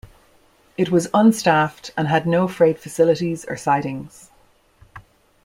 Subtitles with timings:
[0.79, 4.31] It was unstaffed and had no freight facilities or sidings.